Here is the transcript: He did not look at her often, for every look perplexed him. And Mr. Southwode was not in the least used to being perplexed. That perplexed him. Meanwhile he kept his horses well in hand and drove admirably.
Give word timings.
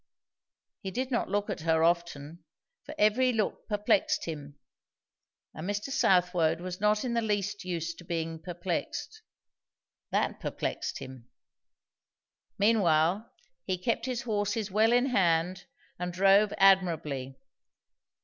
He 0.81 0.89
did 0.89 1.11
not 1.11 1.29
look 1.29 1.47
at 1.51 1.59
her 1.59 1.83
often, 1.83 2.43
for 2.87 2.95
every 2.97 3.31
look 3.31 3.67
perplexed 3.67 4.25
him. 4.25 4.57
And 5.53 5.69
Mr. 5.69 5.91
Southwode 5.91 6.59
was 6.59 6.81
not 6.81 7.05
in 7.05 7.13
the 7.13 7.21
least 7.21 7.63
used 7.63 7.99
to 7.99 8.03
being 8.03 8.41
perplexed. 8.41 9.21
That 10.09 10.39
perplexed 10.39 10.97
him. 10.97 11.29
Meanwhile 12.57 13.31
he 13.63 13.77
kept 13.77 14.07
his 14.07 14.23
horses 14.23 14.71
well 14.71 14.91
in 14.91 15.05
hand 15.05 15.67
and 15.99 16.11
drove 16.11 16.51
admirably. 16.57 17.37